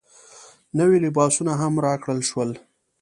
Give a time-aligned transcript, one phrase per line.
[0.77, 2.49] نوي لباسونه هم راکړل شول.